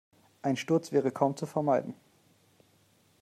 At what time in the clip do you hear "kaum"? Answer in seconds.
1.11-1.37